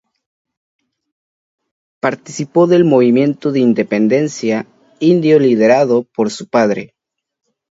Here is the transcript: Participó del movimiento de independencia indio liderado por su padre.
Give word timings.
Participó 2.01 2.65
del 2.65 2.85
movimiento 2.85 3.51
de 3.51 3.59
independencia 3.59 4.65
indio 4.99 5.37
liderado 5.37 6.05
por 6.05 6.31
su 6.31 6.47
padre. 6.49 6.95